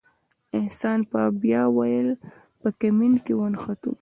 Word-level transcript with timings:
احسان 0.59 0.99
به 1.09 1.21
بیا 1.41 1.63
ویل 1.77 2.09
په 2.59 2.67
کمین 2.79 3.13
کې 3.25 3.33
ونښتو. 3.39 3.91